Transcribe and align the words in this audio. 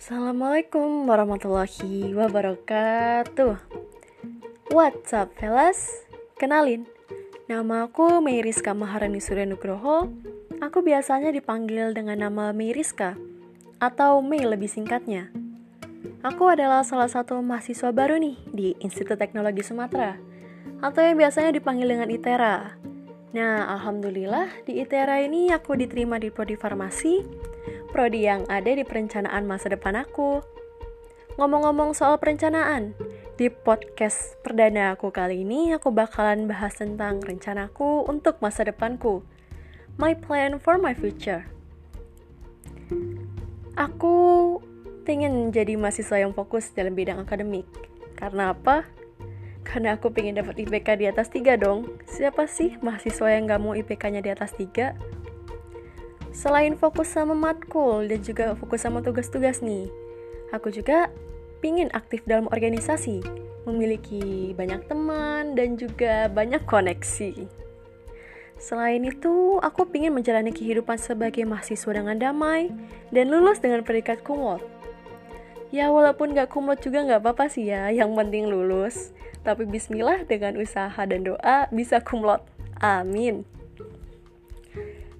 Assalamualaikum 0.00 1.04
warahmatullahi 1.12 2.16
wabarakatuh. 2.16 3.52
What's 4.72 5.12
up 5.12 5.28
fellas? 5.36 6.08
Kenalin, 6.40 6.88
nama 7.52 7.84
aku 7.84 8.24
Meiriska 8.24 8.72
Maharani 8.72 9.20
Surya 9.20 9.44
Nugroho 9.44 10.08
Aku 10.64 10.80
biasanya 10.80 11.28
dipanggil 11.36 11.92
dengan 11.92 12.16
nama 12.16 12.48
Meiriska 12.56 13.20
Atau 13.76 14.24
Mei 14.24 14.40
lebih 14.40 14.72
singkatnya. 14.72 15.28
Aku 16.24 16.48
adalah 16.48 16.80
salah 16.80 17.12
satu 17.12 17.36
mahasiswa 17.44 17.92
baru 17.92 18.16
nih 18.16 18.40
di 18.56 18.72
Institut 18.80 19.20
Teknologi 19.20 19.60
Sumatera 19.60 20.16
Atau 20.80 21.04
yang 21.04 21.20
biasanya 21.20 21.52
dipanggil 21.52 21.92
dengan 21.92 22.08
ITERA 22.08 22.79
Nah, 23.30 23.70
alhamdulillah 23.78 24.66
di 24.66 24.82
ITERA 24.82 25.22
ini 25.22 25.54
aku 25.54 25.78
diterima 25.78 26.18
di 26.18 26.34
prodi 26.34 26.58
farmasi, 26.58 27.22
prodi 27.94 28.26
yang 28.26 28.42
ada 28.50 28.74
di 28.74 28.82
perencanaan 28.82 29.46
masa 29.46 29.70
depan 29.70 30.02
aku. 30.02 30.42
Ngomong-ngomong 31.38 31.94
soal 31.94 32.18
perencanaan, 32.18 32.90
di 33.38 33.46
podcast 33.46 34.34
perdana 34.42 34.98
aku 34.98 35.14
kali 35.14 35.46
ini 35.46 35.70
aku 35.70 35.94
bakalan 35.94 36.50
bahas 36.50 36.74
tentang 36.74 37.22
rencanaku 37.22 38.02
untuk 38.10 38.42
masa 38.42 38.66
depanku. 38.66 39.22
My 39.94 40.18
plan 40.18 40.58
for 40.58 40.74
my 40.74 40.90
future. 40.90 41.46
Aku 43.78 44.58
pengen 45.06 45.54
jadi 45.54 45.78
mahasiswa 45.78 46.18
yang 46.18 46.34
fokus 46.34 46.74
dalam 46.74 46.98
bidang 46.98 47.22
akademik. 47.22 47.70
Karena 48.18 48.58
apa? 48.58 48.90
Karena 49.62 49.94
aku 49.94 50.10
pengen 50.10 50.40
dapat 50.40 50.58
IPK 50.60 50.98
di 50.98 51.06
atas 51.06 51.30
3 51.30 51.60
dong. 51.60 51.86
Siapa 52.08 52.48
sih 52.50 52.80
mahasiswa 52.82 53.28
yang 53.30 53.46
gak 53.46 53.60
mau 53.62 53.76
IPK-nya 53.76 54.24
di 54.24 54.30
atas 54.32 54.56
3? 54.56 55.20
Selain 56.30 56.78
fokus 56.78 57.10
sama 57.10 57.34
matkul 57.34 58.06
dan 58.06 58.22
juga 58.22 58.54
fokus 58.54 58.86
sama 58.86 59.02
tugas-tugas 59.02 59.60
nih, 59.66 59.90
aku 60.54 60.70
juga 60.70 61.10
pingin 61.58 61.90
aktif 61.90 62.22
dalam 62.22 62.46
organisasi, 62.48 63.18
memiliki 63.66 64.54
banyak 64.54 64.86
teman 64.86 65.58
dan 65.58 65.74
juga 65.74 66.30
banyak 66.30 66.62
koneksi. 66.70 67.50
Selain 68.60 69.02
itu, 69.02 69.58
aku 69.58 69.88
pingin 69.90 70.14
menjalani 70.14 70.54
kehidupan 70.54 71.02
sebagai 71.02 71.42
mahasiswa 71.48 71.90
dengan 71.96 72.16
damai 72.16 72.70
dan 73.10 73.32
lulus 73.32 73.58
dengan 73.58 73.82
predikat 73.82 74.22
kumlot. 74.22 74.79
Ya 75.70 75.94
walaupun 75.94 76.34
gak 76.34 76.50
kumlot 76.50 76.82
juga 76.82 77.06
gak 77.06 77.22
apa-apa 77.22 77.46
sih 77.46 77.70
ya, 77.70 77.94
yang 77.94 78.14
penting 78.18 78.50
lulus. 78.50 79.14
Tapi 79.46 79.64
bismillah 79.64 80.26
dengan 80.26 80.58
usaha 80.58 80.98
dan 81.06 81.22
doa 81.22 81.70
bisa 81.70 82.02
kumlot. 82.02 82.42
Amin. 82.82 83.46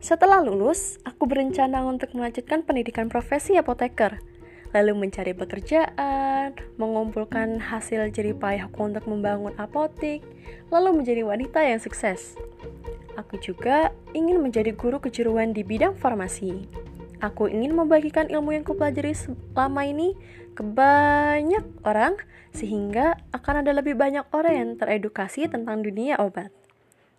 Setelah 0.00 0.40
lulus, 0.40 0.96
aku 1.04 1.28
berencana 1.28 1.84
untuk 1.84 2.16
melanjutkan 2.16 2.64
pendidikan 2.64 3.12
profesi 3.12 3.60
apoteker, 3.60 4.16
lalu 4.72 4.96
mencari 4.96 5.36
pekerjaan, 5.36 6.56
mengumpulkan 6.80 7.60
hasil 7.60 8.08
jeripayah 8.08 8.64
aku 8.64 8.88
untuk 8.88 9.04
membangun 9.04 9.52
apotik, 9.60 10.24
lalu 10.72 11.04
menjadi 11.04 11.22
wanita 11.28 11.60
yang 11.60 11.78
sukses. 11.84 12.32
Aku 13.20 13.36
juga 13.36 13.92
ingin 14.16 14.40
menjadi 14.40 14.72
guru 14.72 15.04
kejuruan 15.04 15.52
di 15.52 15.60
bidang 15.60 15.92
farmasi. 16.00 16.64
Aku 17.20 17.52
ingin 17.52 17.76
membagikan 17.76 18.32
ilmu 18.32 18.56
yang 18.56 18.64
kupelajari 18.64 19.12
selama 19.12 19.84
ini 19.84 20.16
ke 20.56 20.64
banyak 20.64 21.62
orang 21.84 22.16
sehingga 22.56 23.20
akan 23.30 23.60
ada 23.60 23.76
lebih 23.76 23.92
banyak 23.94 24.24
orang 24.32 24.54
yang 24.56 24.70
teredukasi 24.80 25.46
tentang 25.46 25.84
dunia 25.84 26.16
obat. 26.16 26.48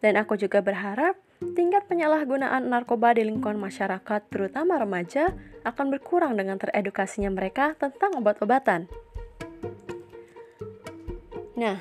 Dan 0.01 0.17
aku 0.17 0.33
juga 0.41 0.65
berharap 0.65 1.13
tingkat 1.53 1.85
penyalahgunaan 1.85 2.65
narkoba 2.65 3.13
di 3.13 3.25
lingkungan 3.25 3.61
masyarakat, 3.61 4.21
terutama 4.33 4.81
remaja, 4.81 5.33
akan 5.61 5.93
berkurang 5.93 6.33
dengan 6.33 6.57
teredukasinya 6.57 7.29
mereka 7.29 7.77
tentang 7.77 8.17
obat-obatan. 8.17 8.89
Nah, 11.53 11.77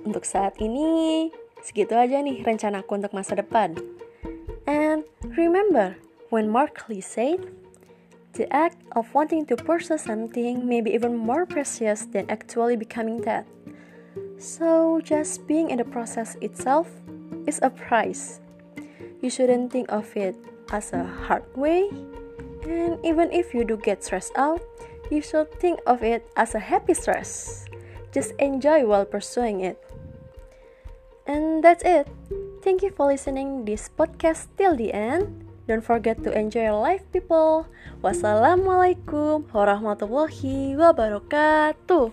untuk 0.00 0.24
saat 0.24 0.56
ini 0.64 1.28
segitu 1.60 1.92
aja 1.92 2.24
nih 2.24 2.40
rencanaku 2.40 2.96
untuk 2.96 3.12
masa 3.12 3.36
depan. 3.36 3.76
And 4.64 5.04
remember, 5.36 6.00
when 6.30 6.48
Mark 6.48 6.88
Lee 6.88 7.02
said, 7.02 7.50
The 8.32 8.50
act 8.54 8.78
of 8.94 9.12
wanting 9.12 9.44
to 9.46 9.56
pursue 9.56 9.98
something 9.98 10.66
may 10.66 10.80
be 10.80 10.94
even 10.94 11.18
more 11.18 11.44
precious 11.44 12.06
than 12.06 12.30
actually 12.30 12.76
becoming 12.76 13.20
that. 13.22 13.46
So, 14.38 15.02
just 15.02 15.46
being 15.46 15.70
in 15.70 15.78
the 15.78 15.84
process 15.84 16.36
itself 16.40 16.88
is 17.46 17.60
a 17.62 17.68
prize. 17.68 18.40
You 19.20 19.28
shouldn't 19.28 19.70
think 19.70 19.92
of 19.92 20.06
it 20.16 20.34
as 20.70 20.94
a 20.94 21.04
hard 21.04 21.44
way, 21.56 21.90
and 22.64 22.96
even 23.04 23.30
if 23.32 23.52
you 23.52 23.64
do 23.66 23.76
get 23.76 24.02
stressed 24.02 24.32
out, 24.36 24.62
you 25.10 25.20
should 25.20 25.50
think 25.58 25.80
of 25.86 26.02
it 26.02 26.24
as 26.36 26.54
a 26.54 26.62
happy 26.62 26.94
stress. 26.94 27.66
Just 28.14 28.32
enjoy 28.38 28.86
while 28.86 29.04
pursuing 29.04 29.60
it. 29.60 29.82
And 31.26 31.62
that's 31.62 31.82
it. 31.82 32.08
Thank 32.62 32.82
you 32.82 32.90
for 32.90 33.06
listening 33.06 33.64
this 33.64 33.90
podcast 33.90 34.46
till 34.56 34.76
the 34.76 34.94
end. 34.94 35.49
Don't 35.70 35.86
forget 35.86 36.18
to 36.26 36.34
enjoy 36.34 36.66
your 36.66 36.82
life, 36.82 37.06
people. 37.14 37.70
Wassalamualaikum 38.02 39.46
warahmatullahi 39.54 40.74
wabarakatuh. 40.74 42.10